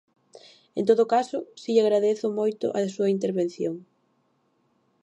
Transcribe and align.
En 0.79 0.83
todo 0.89 1.11
caso, 1.15 1.37
si 1.61 1.69
lle 1.73 1.83
agradezo 1.83 2.27
moito 2.39 2.65
a 2.77 2.79
súa 2.95 3.11
intervención. 3.15 3.75